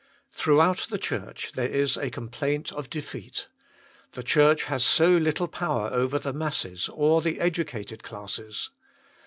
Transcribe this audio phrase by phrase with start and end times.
[0.31, 3.45] Throughout the Church there is a complaint of defeat.
[4.13, 8.71] The Church has so little power over the masses, or the educated classes.